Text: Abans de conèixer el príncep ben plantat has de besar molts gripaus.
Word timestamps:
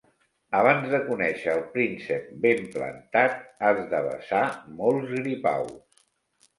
Abans 0.59 0.87
de 0.93 1.01
conèixer 1.09 1.53
el 1.57 1.61
príncep 1.75 2.33
ben 2.47 2.65
plantat 2.79 3.39
has 3.69 3.85
de 3.95 4.03
besar 4.11 4.45
molts 4.85 5.11
gripaus. 5.17 6.07